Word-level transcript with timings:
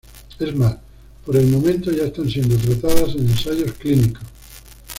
Es 0.39 0.55
más, 0.55 0.77
por 1.23 1.35
el 1.37 1.45
momento, 1.45 1.91
ya 1.91 2.05
están 2.05 2.27
siendo 2.27 2.57
tratadas 2.57 3.13
en 3.13 3.29
ensayos 3.29 3.71
clínicos. 3.73 4.23